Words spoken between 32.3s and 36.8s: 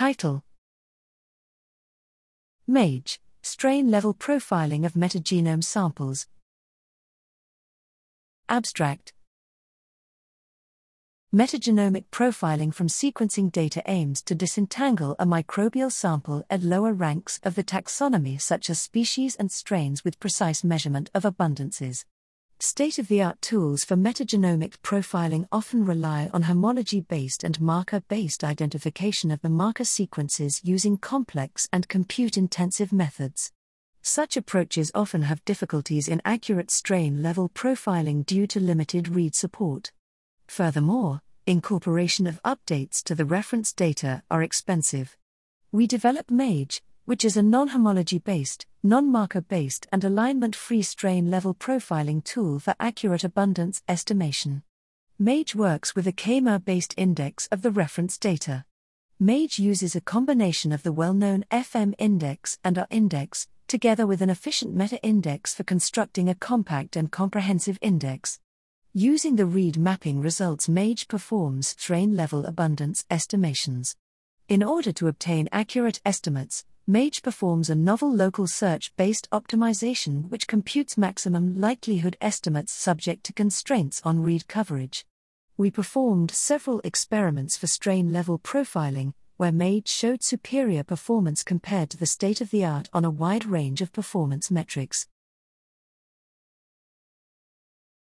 intensive methods. Such approaches often have difficulties in accurate